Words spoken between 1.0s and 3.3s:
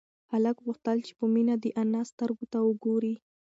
چې په مينه د انا سترگو ته وگوري.